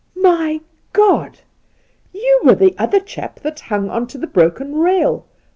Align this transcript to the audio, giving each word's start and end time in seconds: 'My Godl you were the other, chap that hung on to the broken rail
'My 0.15 0.61
Godl 0.93 1.41
you 2.11 2.41
were 2.43 2.55
the 2.55 2.73
other, 2.79 2.99
chap 2.99 3.39
that 3.41 3.59
hung 3.59 3.91
on 3.91 4.07
to 4.07 4.17
the 4.17 4.25
broken 4.25 4.77
rail 4.79 5.27